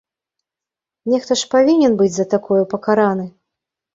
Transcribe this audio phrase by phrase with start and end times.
[1.13, 3.27] Нехта ж павінен быць за такое пакараны!